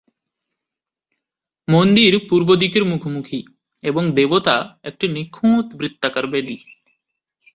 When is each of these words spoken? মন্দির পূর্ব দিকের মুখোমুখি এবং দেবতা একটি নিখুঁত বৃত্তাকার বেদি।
মন্দির 1.67 2.13
পূর্ব 2.29 2.49
দিকের 2.55 2.83
মুখোমুখি 2.85 3.39
এবং 3.83 4.03
দেবতা 4.11 4.55
একটি 4.83 5.05
নিখুঁত 5.07 5.65
বৃত্তাকার 5.75 6.25
বেদি। 6.27 6.57